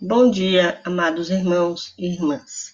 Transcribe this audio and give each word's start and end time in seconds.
Bom 0.00 0.30
dia, 0.30 0.80
amados 0.84 1.28
irmãos 1.28 1.92
e 1.98 2.12
irmãs. 2.12 2.72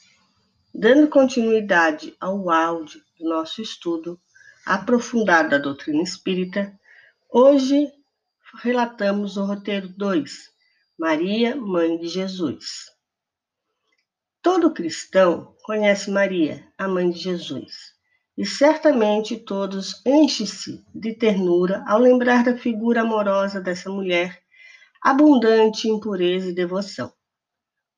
Dando 0.74 1.08
continuidade 1.08 2.14
ao 2.20 2.50
áudio 2.50 3.00
do 3.18 3.26
nosso 3.26 3.62
estudo 3.62 4.20
aprofundado 4.66 5.48
da 5.48 5.56
doutrina 5.56 6.02
espírita, 6.02 6.78
hoje 7.32 7.90
relatamos 8.62 9.38
o 9.38 9.44
roteiro 9.46 9.88
2, 9.88 10.50
Maria, 10.98 11.56
Mãe 11.56 11.96
de 11.96 12.08
Jesus. 12.08 12.90
Todo 14.42 14.74
cristão 14.74 15.56
conhece 15.62 16.10
Maria, 16.10 16.62
a 16.76 16.86
Mãe 16.86 17.08
de 17.08 17.20
Jesus, 17.20 17.94
e 18.36 18.44
certamente 18.44 19.38
todos 19.38 20.02
enchem-se 20.04 20.84
de 20.94 21.14
ternura 21.14 21.82
ao 21.88 21.98
lembrar 21.98 22.44
da 22.44 22.54
figura 22.54 23.00
amorosa 23.00 23.62
dessa 23.62 23.88
mulher 23.88 24.44
abundante 25.04 25.86
em 25.86 26.00
pureza 26.00 26.48
e 26.48 26.54
devoção. 26.54 27.12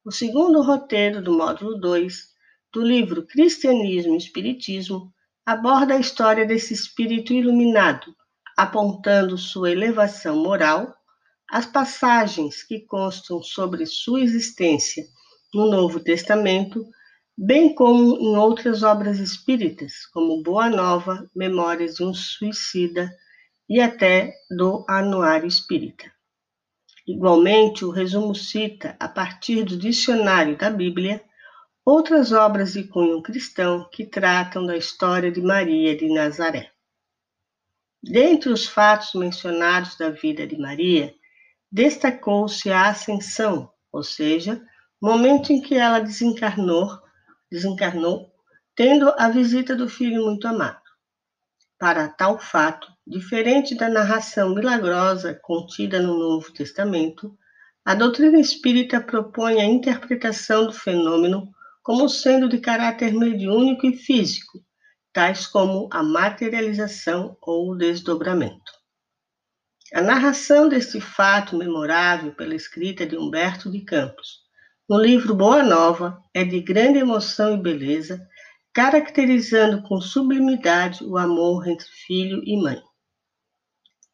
O 0.06 0.12
segundo 0.12 0.62
roteiro 0.62 1.20
do 1.20 1.32
módulo 1.32 1.80
2 1.80 2.28
do 2.72 2.80
livro 2.80 3.26
Cristianismo 3.26 4.14
e 4.14 4.18
Espiritismo 4.18 5.12
aborda 5.44 5.94
a 5.94 5.98
história 5.98 6.46
desse 6.46 6.72
espírito 6.72 7.32
iluminado, 7.32 8.14
apontando 8.56 9.36
sua 9.36 9.72
elevação 9.72 10.36
moral, 10.36 10.94
as 11.50 11.66
passagens 11.66 12.62
que 12.62 12.86
constam 12.86 13.42
sobre 13.42 13.84
sua 13.84 14.20
existência 14.20 15.04
no 15.52 15.68
Novo 15.68 15.98
Testamento, 15.98 16.86
bem 17.36 17.74
como 17.74 18.16
em 18.16 18.36
outras 18.36 18.84
obras 18.84 19.18
espíritas, 19.18 20.06
como 20.12 20.40
Boa 20.40 20.70
Nova, 20.70 21.28
Memórias 21.34 21.96
de 21.96 22.04
um 22.04 22.14
Suicida 22.14 23.10
e 23.68 23.80
até 23.80 24.32
do 24.56 24.84
Anuário 24.88 25.48
Espírita. 25.48 26.15
Igualmente, 27.06 27.84
o 27.84 27.90
resumo 27.90 28.34
cita, 28.34 28.96
a 28.98 29.08
partir 29.08 29.62
do 29.62 29.76
dicionário 29.76 30.58
da 30.58 30.68
Bíblia, 30.68 31.22
outras 31.84 32.32
obras 32.32 32.72
de 32.72 32.82
cunho 32.82 33.22
cristão 33.22 33.88
que 33.92 34.04
tratam 34.04 34.66
da 34.66 34.76
história 34.76 35.30
de 35.30 35.40
Maria 35.40 35.96
de 35.96 36.12
Nazaré. 36.12 36.72
Dentre 38.02 38.50
os 38.50 38.66
fatos 38.66 39.14
mencionados 39.14 39.96
da 39.96 40.10
vida 40.10 40.46
de 40.46 40.58
Maria, 40.58 41.14
destacou-se 41.70 42.70
a 42.70 42.88
ascensão, 42.88 43.72
ou 43.92 44.02
seja, 44.02 44.60
momento 45.00 45.52
em 45.52 45.60
que 45.60 45.76
ela 45.76 46.00
desencarnou, 46.00 46.90
desencarnou, 47.50 48.32
tendo 48.74 49.12
a 49.16 49.28
visita 49.28 49.76
do 49.76 49.88
filho 49.88 50.24
muito 50.24 50.48
amado. 50.48 50.82
Para 51.78 52.08
tal 52.08 52.38
fato, 52.38 52.95
diferente 53.06 53.74
da 53.76 53.88
narração 53.88 54.54
milagrosa 54.54 55.32
contida 55.32 56.00
no 56.02 56.18
Novo 56.18 56.52
Testamento, 56.52 57.38
a 57.84 57.94
doutrina 57.94 58.40
espírita 58.40 59.00
propõe 59.00 59.60
a 59.60 59.64
interpretação 59.64 60.66
do 60.66 60.72
fenômeno 60.72 61.48
como 61.84 62.08
sendo 62.08 62.48
de 62.48 62.58
caráter 62.58 63.14
mediúnico 63.14 63.86
e 63.86 63.96
físico, 63.96 64.58
tais 65.12 65.46
como 65.46 65.88
a 65.92 66.02
materialização 66.02 67.36
ou 67.40 67.70
o 67.70 67.76
desdobramento. 67.76 68.72
A 69.94 70.02
narração 70.02 70.68
deste 70.68 71.00
fato 71.00 71.56
memorável 71.56 72.34
pela 72.34 72.56
escrita 72.56 73.06
de 73.06 73.16
Humberto 73.16 73.70
de 73.70 73.82
Campos, 73.82 74.40
no 74.88 75.00
livro 75.00 75.32
Boa 75.32 75.62
Nova, 75.62 76.20
é 76.34 76.42
de 76.42 76.60
grande 76.60 76.98
emoção 76.98 77.54
e 77.54 77.62
beleza, 77.62 78.20
caracterizando 78.74 79.80
com 79.84 80.00
sublimidade 80.00 81.04
o 81.04 81.16
amor 81.16 81.68
entre 81.68 81.86
filho 81.86 82.42
e 82.44 82.60
mãe. 82.60 82.82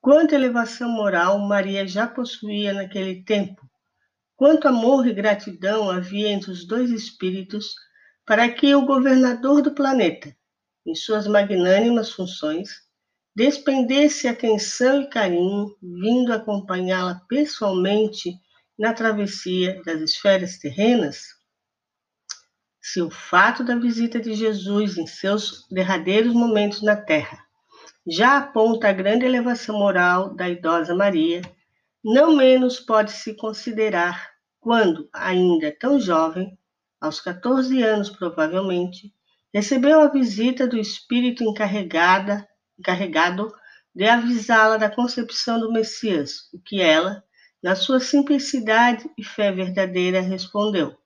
Quanta 0.02 0.34
elevação 0.34 0.90
moral 0.90 1.38
Maria 1.38 1.86
já 1.86 2.08
possuía 2.08 2.72
naquele 2.72 3.22
tempo, 3.22 3.62
quanto 4.34 4.66
amor 4.66 5.06
e 5.06 5.14
gratidão 5.14 5.88
havia 5.88 6.28
entre 6.28 6.50
os 6.50 6.66
dois 6.66 6.90
espíritos 6.90 7.72
para 8.26 8.50
que 8.52 8.74
o 8.74 8.84
governador 8.84 9.62
do 9.62 9.72
planeta, 9.72 10.36
em 10.84 10.92
suas 10.96 11.28
magnânimas 11.28 12.10
funções, 12.10 12.82
despendesse 13.32 14.26
atenção 14.26 15.02
e 15.02 15.08
carinho, 15.08 15.72
vindo 15.80 16.32
acompanhá-la 16.32 17.22
pessoalmente 17.28 18.34
na 18.76 18.92
travessia 18.92 19.80
das 19.86 20.00
esferas 20.00 20.58
terrenas? 20.58 21.40
se 22.84 23.00
o 23.00 23.08
fato 23.08 23.62
da 23.62 23.76
visita 23.76 24.18
de 24.18 24.34
Jesus 24.34 24.98
em 24.98 25.06
seus 25.06 25.64
derradeiros 25.70 26.34
momentos 26.34 26.82
na 26.82 26.96
terra 26.96 27.46
já 28.06 28.38
aponta 28.38 28.88
a 28.88 28.92
grande 28.92 29.24
elevação 29.24 29.78
moral 29.78 30.34
da 30.34 30.48
idosa 30.48 30.94
Maria, 30.94 31.40
não 32.04 32.36
menos 32.36 32.80
pode-se 32.80 33.34
considerar 33.36 34.30
quando, 34.60 35.08
ainda 35.12 35.76
tão 35.78 36.00
jovem, 36.00 36.58
aos 37.00 37.20
14 37.20 37.82
anos 37.82 38.10
provavelmente, 38.10 39.12
recebeu 39.52 40.00
a 40.00 40.08
visita 40.08 40.66
do 40.66 40.78
espírito 40.78 41.44
encarregada, 41.44 42.48
encarregado 42.78 43.52
de 43.94 44.04
avisá-la 44.04 44.76
da 44.78 44.90
concepção 44.90 45.60
do 45.60 45.72
Messias, 45.72 46.48
o 46.52 46.60
que 46.60 46.80
ela, 46.80 47.22
na 47.62 47.76
sua 47.76 48.00
simplicidade 48.00 49.08
e 49.16 49.22
fé 49.22 49.52
verdadeira, 49.52 50.20
respondeu: 50.20 50.96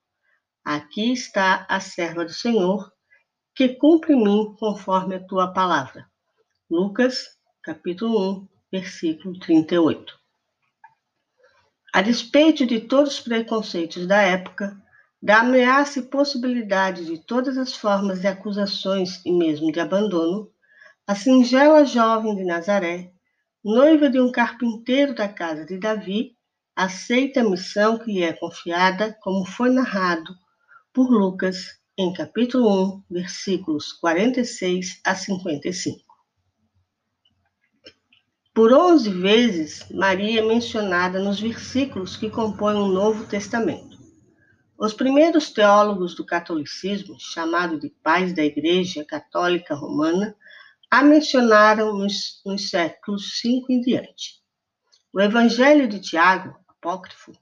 Aqui 0.64 1.12
está 1.12 1.66
a 1.68 1.80
serva 1.80 2.24
do 2.24 2.32
Senhor, 2.32 2.90
que 3.54 3.70
cumpre 3.70 4.14
em 4.14 4.22
mim 4.22 4.56
conforme 4.58 5.16
a 5.16 5.26
tua 5.26 5.52
palavra. 5.52 6.06
Lucas, 6.69 7.28
capítulo 7.62 8.41
1, 8.41 8.49
versículo 8.72 9.38
38. 9.38 10.19
A 11.94 12.03
despeito 12.03 12.66
de 12.66 12.81
todos 12.81 13.15
os 13.15 13.21
preconceitos 13.21 14.04
da 14.04 14.21
época, 14.21 14.77
da 15.22 15.43
ameaça 15.43 16.00
e 16.00 16.09
possibilidade 16.09 17.06
de 17.06 17.19
todas 17.19 17.56
as 17.56 17.72
formas 17.77 18.21
de 18.21 18.27
acusações 18.27 19.25
e 19.25 19.31
mesmo 19.31 19.71
de 19.71 19.78
abandono, 19.78 20.50
a 21.06 21.15
singela 21.15 21.84
jovem 21.84 22.34
de 22.34 22.43
Nazaré, 22.43 23.12
noiva 23.65 24.10
de 24.10 24.21
um 24.21 24.33
carpinteiro 24.33 25.15
da 25.15 25.28
casa 25.28 25.65
de 25.65 25.78
Davi, 25.78 26.37
aceita 26.75 27.43
a 27.43 27.48
missão 27.48 27.97
que 27.97 28.12
lhe 28.12 28.25
é 28.25 28.33
confiada, 28.33 29.16
como 29.21 29.44
foi 29.47 29.71
narrado 29.71 30.34
por 30.93 31.09
Lucas, 31.09 31.78
em 31.97 32.12
capítulo 32.12 32.97
1, 32.97 33.04
versículos 33.09 33.93
46 33.93 35.00
a 35.04 35.15
55. 35.15 36.05
Por 38.56 38.72
onze 38.72 39.10
vezes, 39.10 39.86
Maria 39.90 40.40
é 40.40 40.42
mencionada 40.42 41.22
nos 41.22 41.38
versículos 41.38 42.16
que 42.16 42.30
compõem 42.30 42.76
o 42.76 42.88
Novo 42.88 43.26
Testamento. 43.26 43.98
Os 44.78 44.94
primeiros 44.94 45.50
teólogos 45.50 46.14
do 46.14 46.24
catolicismo, 46.24 47.20
chamados 47.20 47.78
de 47.78 47.90
pais 48.02 48.32
da 48.32 48.42
Igreja 48.42 49.04
Católica 49.04 49.74
Romana, 49.74 50.34
a 50.90 51.02
mencionaram 51.02 51.98
nos, 51.98 52.40
nos 52.46 52.70
séculos 52.70 53.38
5 53.40 53.70
em 53.70 53.82
diante. 53.82 54.40
O 55.12 55.20
Evangelho 55.20 55.86
de 55.86 56.00
Tiago, 56.00 56.58
apócrifo, 56.66 57.32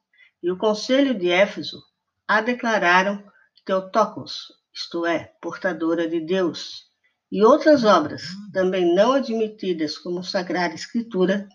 e 0.43 0.51
o 0.51 0.59
Conselho 0.59 1.17
de 1.17 1.31
Éfeso 1.31 1.81
a 2.27 2.41
declararam 2.41 3.23
Teotocos, 3.65 4.49
isto 4.75 5.07
é, 5.07 5.33
portadora 5.41 6.09
de 6.09 6.19
Deus, 6.19 6.93
e 7.35 7.43
outras 7.43 7.83
obras, 7.83 8.23
também 8.53 8.95
não 8.95 9.11
admitidas 9.11 9.99
como 9.99 10.23
Sagrada 10.23 10.77
Escritura, 10.77 11.49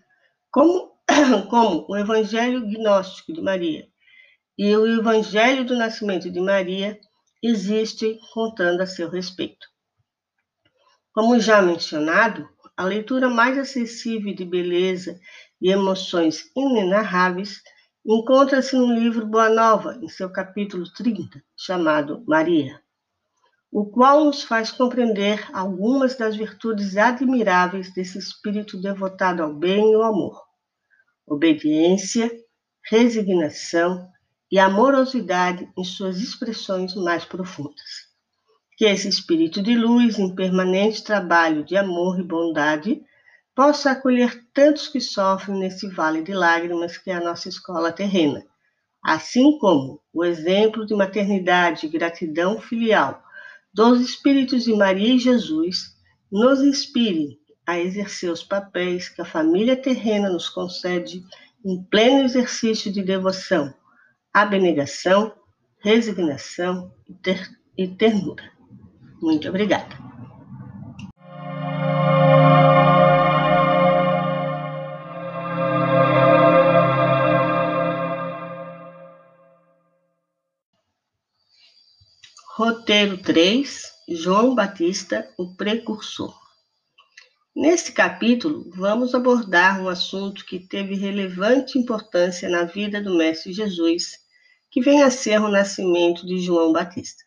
como, 0.52 0.92
como 1.50 1.86
o 1.88 1.96
Evangelho 1.96 2.68
Gnóstico 2.68 3.32
de 3.32 3.42
Maria 3.42 3.88
e 4.58 4.76
o 4.76 4.86
Evangelho 4.86 5.64
do 5.64 5.78
Nascimento 5.78 6.30
de 6.30 6.42
Maria, 6.42 7.00
existem 7.42 8.20
contando 8.34 8.82
a 8.82 8.86
seu 8.86 9.10
respeito. 9.10 9.66
Como 11.14 11.40
já 11.40 11.62
mencionado, 11.62 12.46
a 12.76 12.84
leitura 12.84 13.30
mais 13.30 13.58
acessível 13.58 14.36
de 14.36 14.44
beleza 14.44 15.18
e 15.62 15.72
emoções 15.72 16.52
inenarráveis 16.58 17.62
encontra-se 18.06 18.76
no 18.76 18.94
livro 18.94 19.26
Boa 19.26 19.48
Nova, 19.48 19.98
em 20.02 20.10
seu 20.10 20.30
capítulo 20.30 20.84
30, 20.92 21.42
chamado 21.58 22.22
Maria, 22.28 22.82
o 23.72 23.86
qual 23.86 24.26
nos 24.26 24.42
faz 24.42 24.72
compreender 24.72 25.48
algumas 25.54 26.16
das 26.16 26.36
virtudes 26.36 26.98
admiráveis 26.98 27.94
desse 27.94 28.18
espírito 28.18 28.82
devotado 28.82 29.44
ao 29.44 29.54
bem 29.54 29.92
e 29.92 29.96
ao 29.96 30.04
amor: 30.04 30.42
obediência, 31.26 32.32
resignação 32.84 34.10
e 34.52 34.58
amorosidade 34.58 35.70
em 35.78 35.84
suas 35.84 36.20
expressões 36.20 36.96
mais 36.96 37.24
profundas. 37.24 38.10
Que 38.76 38.86
esse 38.86 39.08
espírito 39.08 39.62
de 39.62 39.76
luz, 39.76 40.18
em 40.18 40.34
permanente 40.34 41.04
trabalho 41.04 41.64
de 41.64 41.78
amor 41.78 42.20
e 42.20 42.24
bondade, 42.24 43.04
possa 43.54 43.92
acolher 43.92 44.48
tantos 44.52 44.88
que 44.88 45.02
sofrem 45.02 45.60
nesse 45.60 45.88
vale 45.90 46.24
de 46.24 46.34
lágrimas 46.34 46.98
que 46.98 47.12
é 47.12 47.16
a 47.16 47.24
nossa 47.24 47.50
escola 47.50 47.92
terrena, 47.92 48.44
assim 49.04 49.60
como 49.60 50.02
o 50.12 50.26
exemplo 50.26 50.88
de 50.88 50.96
maternidade 50.96 51.86
e 51.86 51.90
gratidão 51.90 52.60
filial 52.60 53.22
dos 53.74 54.02
Espíritos 54.02 54.64
de 54.64 54.74
Maria 54.74 55.16
e 55.16 55.20
Jesus 55.20 55.96
nos 56.32 56.62
inspire 56.62 57.40
a 57.66 57.80
exercer 57.80 58.32
os 58.32 58.44
papéis 58.44 59.10
que 59.10 59.22
a 59.22 59.26
família 59.26 59.76
terrena 59.76 60.30
nos 60.30 60.50
concede 60.50 61.24
em 61.64 61.84
pleno 61.84 62.24
exercício 62.24 62.92
de 62.92 63.04
devoção, 63.04 63.74
abnegação, 64.34 65.34
resignação 65.80 66.92
e, 67.08 67.16
e 67.78 67.88
ternura. 67.88 68.52
Muito 69.22 69.48
obrigada. 69.50 70.09
Roteiro 82.90 83.20
3 83.20 83.84
João 84.10 84.56
Batista, 84.56 85.32
o 85.38 85.54
Precursor. 85.56 86.36
Neste 87.56 87.92
capítulo, 87.92 88.68
vamos 88.76 89.14
abordar 89.14 89.80
um 89.80 89.88
assunto 89.88 90.44
que 90.44 90.58
teve 90.58 90.96
relevante 90.96 91.78
importância 91.78 92.50
na 92.50 92.64
vida 92.64 93.00
do 93.00 93.16
Mestre 93.16 93.54
Jesus, 93.54 94.14
que 94.72 94.82
vem 94.82 95.04
a 95.04 95.12
ser 95.12 95.40
o 95.40 95.50
nascimento 95.50 96.26
de 96.26 96.40
João 96.40 96.74
Batista. 96.74 97.24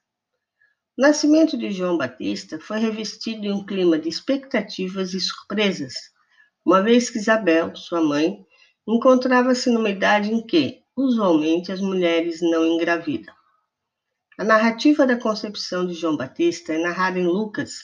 O 0.99 1.03
nascimento 1.03 1.57
de 1.57 1.71
João 1.71 1.97
Batista 1.97 2.59
foi 2.59 2.81
revestido 2.81 3.47
em 3.47 3.53
um 3.53 3.65
clima 3.65 3.97
de 4.01 4.09
expectativas 4.09 5.15
e 5.15 5.21
surpresas, 5.21 5.95
uma 6.67 6.83
vez 6.83 7.09
que 7.09 7.19
Isabel, 7.19 7.77
sua 7.77 8.03
mãe, 8.03 8.45
encontrava-se 8.85 9.71
numa 9.71 9.91
idade 9.91 10.35
em 10.35 10.45
que, 10.45 10.83
usualmente, 10.97 11.71
as 11.71 11.81
mulheres 11.81 12.41
não 12.43 12.67
engravidam. 12.67 13.33
A 14.43 14.45
narrativa 14.45 15.07
da 15.07 15.17
concepção 15.17 15.87
de 15.87 15.95
João 15.95 16.17
Batista 16.17 16.73
é 16.73 16.79
narrada 16.79 17.17
em 17.17 17.25
Lucas, 17.25 17.75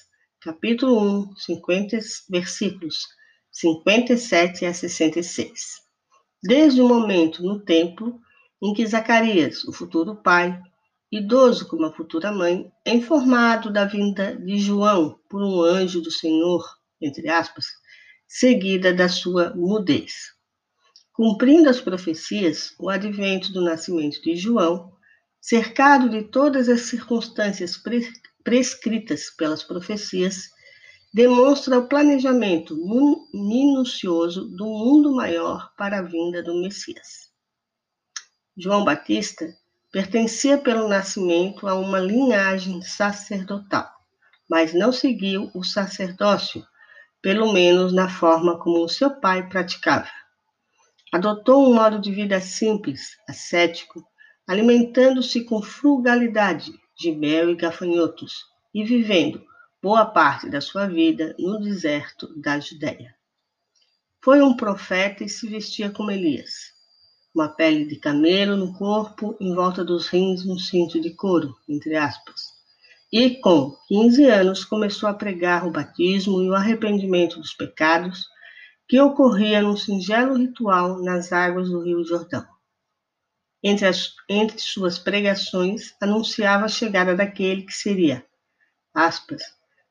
capítulo 0.40 1.31
1, 1.31 1.37
50, 1.37 1.99
versículos 2.28 3.06
57 3.52 4.66
a 4.66 4.75
66. 4.75 5.60
Desde 6.43 6.82
o 6.82 6.88
momento 6.88 7.44
no 7.44 7.60
templo 7.60 8.19
em 8.60 8.75
que 8.75 8.84
Zacarias, 8.84 9.62
o 9.66 9.72
futuro 9.72 10.16
pai, 10.16 10.60
idoso 11.12 11.69
como 11.69 11.84
a 11.87 11.94
futura 11.94 12.32
mãe, 12.32 12.69
é 12.84 12.93
informado 12.93 13.72
da 13.72 13.84
vinda 13.84 14.34
de 14.34 14.58
João 14.58 15.16
por 15.31 15.40
um 15.40 15.62
anjo 15.62 16.00
do 16.00 16.11
Senhor, 16.11 16.64
entre 17.00 17.28
aspas, 17.28 17.66
seguida 18.26 18.93
da 18.93 19.08
sua 19.08 19.54
mudez. 19.54 20.32
Cumprindo 21.12 21.69
as 21.69 21.81
profecias, 21.81 22.75
o 22.81 22.90
advento 22.90 23.52
do 23.52 23.62
nascimento 23.62 24.20
de 24.20 24.34
João, 24.34 24.97
cercado 25.48 26.10
de 26.10 26.24
todas 26.24 26.68
as 26.68 26.82
circunstâncias 26.82 27.80
prescritas 28.44 29.30
pelas 29.30 29.62
profecias, 29.62 30.50
demonstra 31.10 31.78
o 31.78 31.88
planejamento 31.88 32.76
minucioso 33.32 34.44
do 34.44 34.66
mundo 34.66 35.14
maior 35.14 35.72
para 35.74 36.00
a 36.00 36.02
vinda 36.02 36.42
do 36.42 36.60
Messias. 36.60 37.32
João 38.58 38.84
Batista 38.84 39.46
pertencia 39.90 40.58
pelo 40.58 40.86
nascimento 40.86 41.66
a 41.66 41.74
uma 41.76 41.98
linhagem 41.98 42.82
sacerdotal, 42.82 43.88
mas 44.50 44.74
não 44.74 44.92
seguiu 44.92 45.50
o 45.54 45.64
sacerdócio, 45.64 46.62
pelo 47.22 47.54
menos 47.54 47.90
na 47.90 48.10
forma 48.10 48.58
como 48.58 48.86
seu 48.86 49.18
pai 49.18 49.48
praticava. 49.48 50.10
Adotou 51.10 51.66
um 51.66 51.74
modo 51.74 51.98
de 51.98 52.12
vida 52.12 52.38
simples, 52.38 53.16
ascético, 53.26 54.06
alimentando-se 54.48 55.44
com 55.44 55.60
frugalidade, 55.60 56.72
de 56.98 57.12
mel 57.12 57.50
e 57.50 57.54
gafanhotos, 57.54 58.46
e 58.74 58.82
vivendo 58.82 59.44
boa 59.82 60.06
parte 60.06 60.48
da 60.48 60.58
sua 60.58 60.86
vida 60.86 61.36
no 61.38 61.60
deserto 61.60 62.26
da 62.40 62.58
Judéia. 62.58 63.14
Foi 64.24 64.40
um 64.40 64.56
profeta 64.56 65.22
e 65.22 65.28
se 65.28 65.46
vestia 65.46 65.90
como 65.90 66.10
Elias. 66.10 66.72
Uma 67.34 67.50
pele 67.50 67.84
de 67.84 67.96
camelo 67.96 68.56
no 68.56 68.72
corpo, 68.72 69.36
em 69.38 69.54
volta 69.54 69.84
dos 69.84 70.08
rins 70.08 70.44
um 70.46 70.58
cinto 70.58 70.98
de 70.98 71.10
couro, 71.10 71.54
entre 71.68 71.94
aspas. 71.94 72.46
E 73.12 73.36
com 73.36 73.76
15 73.86 74.24
anos 74.24 74.64
começou 74.64 75.10
a 75.10 75.14
pregar 75.14 75.66
o 75.66 75.70
batismo 75.70 76.42
e 76.42 76.48
o 76.48 76.54
arrependimento 76.54 77.38
dos 77.38 77.52
pecados 77.52 78.26
que 78.88 78.98
ocorria 78.98 79.60
num 79.60 79.76
singelo 79.76 80.36
ritual 80.36 81.02
nas 81.02 81.32
águas 81.32 81.68
do 81.68 81.82
Rio 81.82 82.02
Jordão. 82.02 82.57
Entre, 83.62 83.87
as, 83.87 84.14
entre 84.28 84.58
suas 84.58 84.99
pregações, 84.99 85.94
anunciava 86.00 86.66
a 86.66 86.69
chegada 86.69 87.16
daquele 87.16 87.62
que 87.62 87.72
seria, 87.72 88.25
aspas, 88.94 89.43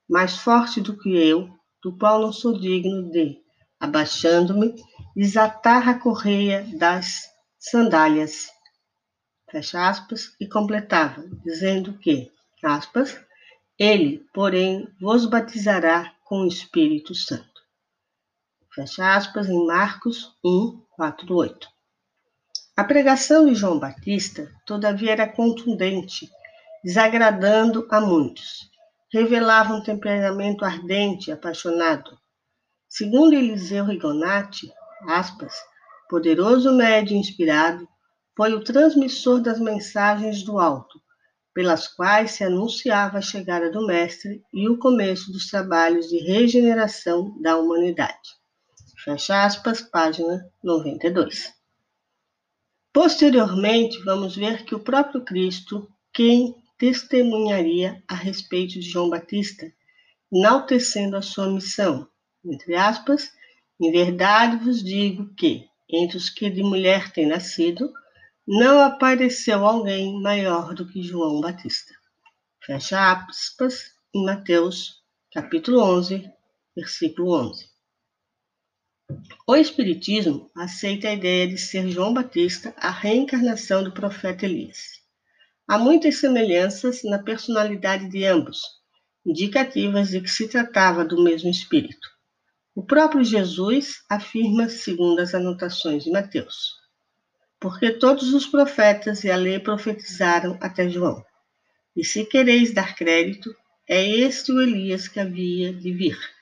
mais 0.10 0.38
forte 0.38 0.80
do 0.80 0.98
que 0.98 1.10
eu, 1.10 1.50
do 1.84 1.98
qual 1.98 2.22
não 2.22 2.32
sou 2.32 2.58
digno 2.58 3.12
de, 3.12 3.38
abaixando-me, 3.80 4.76
desatar 5.16 5.90
a 5.90 6.00
correia 6.00 6.66
das 6.78 7.30
sandálias, 7.60 8.48
fecha 9.52 9.90
aspas, 9.90 10.36
e 10.40 10.48
completava, 10.48 11.28
dizendo 11.44 11.98
que, 11.98 12.32
aspas, 12.64 13.20
ele, 13.78 14.26
porém, 14.34 14.88
vos 15.00 15.26
batizará 15.26 16.16
com 16.24 16.42
o 16.42 16.48
Espírito 16.48 17.14
Santo. 17.14 17.62
Fecha 18.74 19.16
aspas, 19.16 19.48
em 19.50 19.66
Marcos 19.66 20.36
1, 20.44 20.82
4, 20.92 21.36
8. 21.36 21.77
A 22.78 22.84
pregação 22.84 23.48
de 23.48 23.56
João 23.56 23.80
Batista, 23.80 24.52
todavia, 24.64 25.12
era 25.12 25.28
contundente, 25.28 26.30
desagradando 26.84 27.88
a 27.90 28.00
muitos. 28.00 28.70
Revelava 29.12 29.74
um 29.74 29.82
temperamento 29.82 30.64
ardente 30.64 31.32
e 31.32 31.34
apaixonado. 31.34 32.16
Segundo 32.88 33.34
Eliseu 33.34 33.84
Rigonati, 33.84 34.72
aspas, 35.08 35.56
poderoso 36.08 36.72
médio 36.72 37.18
inspirado, 37.18 37.90
foi 38.36 38.54
o 38.54 38.64
transmissor 38.64 39.42
das 39.42 39.60
mensagens 39.60 40.44
do 40.44 40.60
alto, 40.60 41.02
pelas 41.56 41.88
quais 41.88 42.34
se 42.34 42.44
anunciava 42.44 43.18
a 43.18 43.22
chegada 43.22 43.72
do 43.72 43.88
Mestre 43.88 44.44
e 44.54 44.70
o 44.70 44.78
começo 44.78 45.32
dos 45.32 45.50
trabalhos 45.50 46.08
de 46.08 46.20
regeneração 46.20 47.42
da 47.42 47.58
humanidade. 47.58 48.38
Fecha 49.04 49.44
aspas, 49.44 49.82
página 49.82 50.48
92. 50.64 51.57
Posteriormente, 53.00 54.04
vamos 54.04 54.36
ver 54.36 54.66
que 54.66 54.74
o 54.74 54.80
próprio 54.80 55.24
Cristo, 55.24 55.88
quem 56.12 56.56
testemunharia 56.80 58.04
a 58.08 58.16
respeito 58.16 58.74
de 58.74 58.82
João 58.82 59.08
Batista, 59.08 59.72
enaltecendo 60.34 61.16
a 61.16 61.22
sua 61.22 61.48
missão, 61.48 62.08
entre 62.44 62.74
aspas, 62.74 63.32
em 63.80 63.92
verdade 63.92 64.66
vos 64.66 64.84
digo 64.84 65.32
que, 65.36 65.68
entre 65.88 66.18
os 66.18 66.32
que 66.32 66.50
de 66.50 66.64
mulher 66.64 67.12
têm 67.12 67.28
nascido, 67.28 67.94
não 68.48 68.82
apareceu 68.82 69.64
alguém 69.64 70.20
maior 70.20 70.74
do 70.74 70.88
que 70.88 71.04
João 71.04 71.40
Batista. 71.40 71.94
Fecha 72.66 73.12
aspas 73.12 73.92
em 74.12 74.26
Mateus, 74.26 75.04
capítulo 75.32 75.84
11, 75.84 76.28
versículo 76.76 77.48
11. 77.48 77.77
O 79.48 79.56
Espiritismo 79.56 80.52
aceita 80.54 81.08
a 81.08 81.14
ideia 81.14 81.48
de 81.48 81.58
ser 81.58 81.90
João 81.90 82.14
Batista 82.14 82.76
a 82.76 82.90
reencarnação 82.90 83.82
do 83.82 83.94
profeta 83.94 84.46
Elias. 84.46 85.02
Há 85.66 85.78
muitas 85.78 86.18
semelhanças 86.18 87.04
na 87.06 87.18
personalidade 87.18 88.10
de 88.10 88.26
ambos, 88.26 88.60
indicativas 89.26 90.10
de 90.10 90.20
que 90.20 90.30
se 90.30 90.50
tratava 90.50 91.06
do 91.06 91.24
mesmo 91.24 91.50
espírito. 91.50 92.06
O 92.76 92.84
próprio 92.84 93.24
Jesus 93.24 94.04
afirma, 94.10 94.68
segundo 94.68 95.20
as 95.20 95.34
anotações 95.34 96.04
de 96.04 96.12
Mateus, 96.12 96.76
porque 97.62 97.92
todos 97.92 98.34
os 98.34 98.46
profetas 98.46 99.24
e 99.24 99.32
a 99.32 99.38
lei 99.38 99.58
profetizaram 99.58 100.58
até 100.60 100.90
João. 100.90 101.24
E 101.96 102.04
se 102.04 102.26
quereis 102.26 102.74
dar 102.74 102.94
crédito, 102.94 103.56
é 103.88 104.06
este 104.06 104.52
o 104.52 104.62
Elias 104.62 105.08
que 105.08 105.22
havia 105.22 105.74
de 105.74 105.94
vir. 105.94 106.37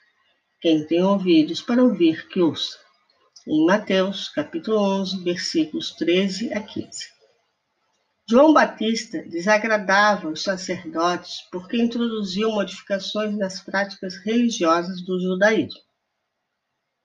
Quem 0.66 0.84
tem 0.84 1.04
ouvidos 1.04 1.62
para 1.62 1.84
ouvir, 1.84 2.28
que 2.28 2.42
ouça. 2.42 2.80
Em 3.48 3.68
Mateus, 3.68 4.30
capítulo 4.30 4.80
11, 4.80 5.24
versículos 5.24 5.92
13 5.92 6.52
a 6.54 6.60
15. 6.60 6.90
João 8.28 8.52
Batista 8.52 9.22
desagradava 9.30 10.28
os 10.28 10.42
sacerdotes 10.42 11.42
porque 11.52 11.78
introduziu 11.78 12.50
modificações 12.50 13.38
nas 13.38 13.62
práticas 13.62 14.16
religiosas 14.16 15.06
do 15.06 15.22
judaísmo. 15.22 15.82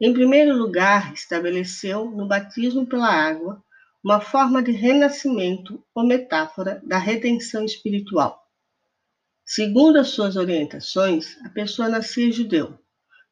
Em 0.01 0.15
primeiro 0.15 0.57
lugar, 0.57 1.13
estabeleceu 1.13 2.11
no 2.11 2.27
batismo 2.27 2.87
pela 2.87 3.13
água 3.13 3.63
uma 4.03 4.23
forma 4.23 4.63
de 4.63 4.73
renascimento 4.73 5.85
ou 5.95 6.07
metáfora 6.07 6.81
da 6.83 6.97
redenção 6.97 7.63
espiritual. 7.67 8.43
Segundo 9.45 9.99
as 9.99 10.09
suas 10.09 10.37
orientações, 10.37 11.37
a 11.45 11.51
pessoa 11.51 11.91
nascia 11.91 12.33
judeu, 12.33 12.81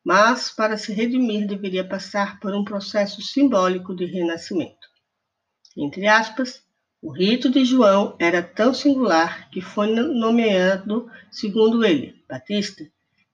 mas 0.09 0.50
para 0.50 0.79
se 0.79 0.91
redimir 0.91 1.47
deveria 1.47 1.87
passar 1.87 2.41
por 2.41 2.55
um 2.55 2.65
processo 2.65 3.21
simbólico 3.21 3.95
de 3.95 4.07
renascimento. 4.07 4.88
Entre 5.77 6.07
aspas, 6.07 6.62
o 7.03 7.12
rito 7.12 7.50
de 7.50 7.62
João 7.62 8.17
era 8.19 8.43
tão 8.43 8.73
singular 8.73 9.50
que 9.50 9.61
foi 9.61 9.88
nomeado, 9.88 11.11
segundo 11.31 11.85
ele, 11.85 12.25
Batista, 12.27 12.91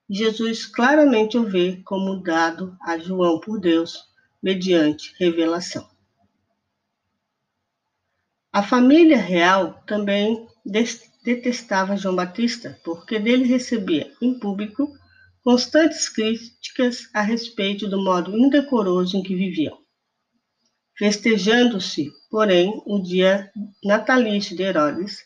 e 0.09 0.17
Jesus 0.17 0.65
claramente 0.65 1.37
o 1.37 1.45
vê 1.45 1.81
como 1.85 2.21
dado 2.21 2.75
a 2.81 2.97
João 2.97 3.39
por 3.39 3.57
Deus 3.57 4.09
mediante 4.43 5.15
revelação. 5.17 5.89
A 8.51 8.61
família 8.61 9.15
real 9.17 9.81
também 9.87 10.45
detestava 11.23 11.95
João 11.95 12.17
Batista, 12.17 12.77
porque 12.83 13.17
dele 13.17 13.45
recebia, 13.45 14.11
em 14.21 14.37
público, 14.37 14.93
constantes 15.45 16.09
críticas 16.09 17.07
a 17.13 17.21
respeito 17.21 17.87
do 17.87 18.03
modo 18.03 18.35
indecoroso 18.35 19.15
em 19.15 19.21
que 19.21 19.35
viviam. 19.35 19.77
Festejando-se, 20.97 22.11
porém, 22.31 22.81
o 22.83 22.99
dia 22.99 23.51
natalício 23.83 24.57
de 24.57 24.63
Herodes, 24.63 25.19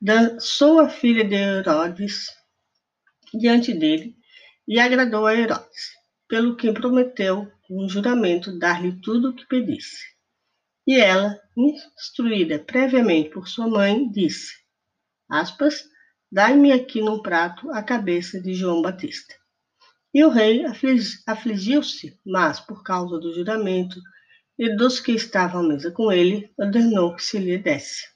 dançou 0.00 0.78
a 0.78 0.88
filha 0.88 1.24
de 1.24 1.34
Herodes 1.34 2.28
diante 3.34 3.74
dele 3.74 4.14
e 4.68 4.78
agradou 4.78 5.26
a 5.26 5.34
Herodes, 5.34 5.90
pelo 6.28 6.56
que 6.56 6.72
prometeu 6.72 7.50
um 7.68 7.88
juramento 7.88 8.56
dar-lhe 8.56 9.00
tudo 9.00 9.30
o 9.30 9.34
que 9.34 9.48
pedisse. 9.48 10.00
E 10.86 10.94
ela, 10.94 11.40
instruída 11.56 12.56
previamente 12.60 13.30
por 13.30 13.48
sua 13.48 13.66
mãe, 13.66 14.08
disse: 14.12 14.52
aspas, 15.28 15.88
Dai-me 16.30 16.70
aqui 16.70 17.00
num 17.00 17.20
prato 17.20 17.68
a 17.72 17.82
cabeça 17.82 18.40
de 18.40 18.54
João 18.54 18.80
Batista. 18.80 19.34
E 20.16 20.24
o 20.24 20.30
rei 20.30 20.64
afligiu-se, 21.26 22.18
mas, 22.24 22.58
por 22.58 22.82
causa 22.82 23.18
do 23.18 23.34
juramento 23.34 24.00
e 24.58 24.74
dos 24.74 24.98
que 24.98 25.12
estavam 25.12 25.60
à 25.60 25.68
mesa 25.68 25.90
com 25.90 26.10
ele, 26.10 26.50
ordenou 26.56 27.14
que 27.14 27.22
se 27.22 27.38
lhe 27.38 27.58
desse. 27.58 28.08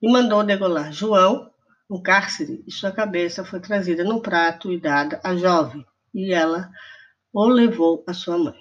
E 0.00 0.10
mandou 0.10 0.42
degolar 0.42 0.90
João 0.94 1.50
no 1.90 2.02
cárcere, 2.02 2.64
e 2.66 2.72
sua 2.72 2.90
cabeça 2.90 3.44
foi 3.44 3.60
trazida 3.60 4.02
no 4.02 4.22
prato 4.22 4.72
e 4.72 4.80
dada 4.80 5.20
à 5.22 5.36
jovem, 5.36 5.84
e 6.14 6.32
ela 6.32 6.70
o 7.34 7.46
levou 7.48 8.02
à 8.06 8.14
sua 8.14 8.38
mãe. 8.38 8.56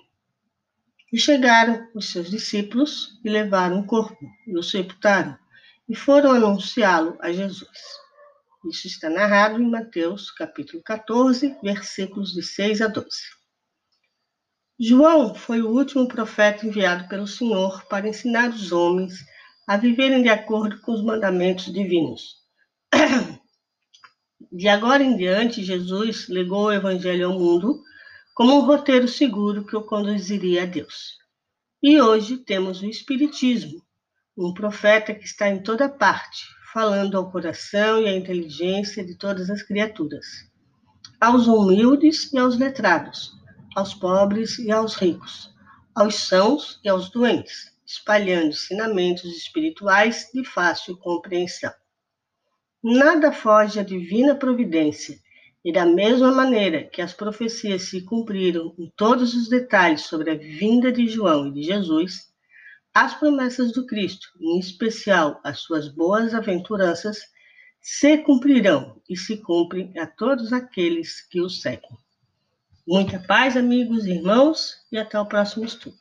E 1.14 1.18
chegaram 1.18 1.88
os 1.96 2.12
seus 2.12 2.30
discípulos 2.30 3.22
e 3.24 3.30
levaram 3.30 3.80
o 3.80 3.86
corpo 3.86 4.20
e 4.46 4.58
o 4.58 4.62
sepultaram, 4.62 5.40
e 5.88 5.96
foram 5.96 6.32
anunciá-lo 6.32 7.18
a 7.22 7.32
Jesus. 7.32 7.70
Isso 8.66 8.88
está 8.88 9.10
narrado 9.10 9.62
em 9.62 9.70
Mateus, 9.70 10.32
capítulo 10.32 10.84
14, 10.84 11.58
versículos 11.64 12.34
de 12.34 12.44
6 12.44 12.82
a 12.82 12.88
12. 12.88 13.08
João 14.78 15.34
foi 15.34 15.62
o 15.62 15.70
último 15.70 16.08
profeta 16.10 16.66
enviado 16.66 17.08
pelo 17.08 17.26
Senhor 17.26 17.86
para 17.86 18.10
ensinar 18.10 18.50
os 18.50 18.74
homens 18.74 19.14
a 19.66 19.78
viverem 19.78 20.22
de 20.24 20.30
acordo 20.30 20.80
com 20.82 20.92
os 20.92 21.02
mandamentos 21.02 21.72
divinos. 21.72 22.36
De 24.52 24.68
agora 24.68 25.04
em 25.04 25.16
diante, 25.16 25.64
Jesus 25.64 26.28
legou 26.28 26.66
o 26.66 26.74
Evangelho 26.74 27.28
ao 27.28 27.40
mundo 27.40 27.82
como 28.34 28.58
um 28.58 28.66
roteiro 28.66 29.08
seguro 29.08 29.66
que 29.66 29.76
o 29.76 29.84
conduziria 29.84 30.64
a 30.64 30.66
Deus. 30.66 31.18
E 31.82 32.02
hoje 32.02 32.38
temos 32.38 32.82
o 32.82 32.86
Espiritismo, 32.86 33.82
um 34.38 34.54
profeta 34.54 35.14
que 35.14 35.24
está 35.24 35.48
em 35.50 35.64
toda 35.64 35.88
parte, 35.88 36.46
falando 36.74 37.18
ao 37.18 37.32
coração 37.32 38.02
e 38.02 38.08
à 38.08 38.16
inteligência 38.16 39.06
de 39.06 39.16
todas 39.16 39.50
as 39.50 39.64
criaturas, 39.64 40.26
aos 41.20 41.48
humildes 41.48 42.32
e 42.32 42.38
aos 42.38 42.58
letrados 42.58 43.40
aos 43.76 43.94
pobres 43.94 44.58
e 44.60 44.72
aos 44.72 44.96
ricos, 44.96 45.54
aos 45.96 46.16
sãos 46.16 46.80
e 46.84 46.90
aos 46.90 47.10
doentes, 47.10 47.72
espalhando 47.86 48.50
ensinamentos 48.50 49.26
espirituais 49.26 50.30
de 50.34 50.44
fácil 50.44 50.98
compreensão. 50.98 51.72
Nada 52.84 53.32
foge 53.32 53.80
à 53.80 53.84
divina 53.84 54.36
providência, 54.36 55.20
e 55.64 55.74
da 55.74 55.86
mesma 55.86 56.32
maneira 56.32 56.86
que 56.86 57.02
as 57.02 57.14
profecias 57.14 57.84
se 57.84 58.02
cumpriram 58.02 58.74
em 58.78 58.92
todos 58.96 59.34
os 59.34 59.50
detalhes 59.50 60.02
sobre 60.02 60.32
a 60.32 60.36
vinda 60.36 60.92
de 60.92 61.08
João 61.08 61.48
e 61.48 61.52
de 61.52 61.64
Jesus, 61.64 62.29
as 62.94 63.14
promessas 63.16 63.72
do 63.72 63.86
Cristo, 63.86 64.28
em 64.40 64.60
especial 64.60 65.40
as 65.44 65.60
suas 65.60 65.88
boas 65.88 66.34
aventuranças, 66.34 67.20
se 67.82 68.18
cumprirão 68.20 69.02
e 69.10 69.16
se 69.16 69.38
cumprem 69.38 69.98
a 69.98 70.06
todos 70.06 70.52
aqueles 70.52 71.22
que 71.22 71.42
o 71.42 71.50
seguem. 71.50 71.98
Muita 72.88 73.20
paz, 73.20 73.56
amigos 73.56 74.06
e 74.06 74.12
irmãos, 74.12 74.76
e 74.92 74.98
até 74.98 75.20
o 75.20 75.26
próximo 75.26 75.64
estudo. 75.64 75.98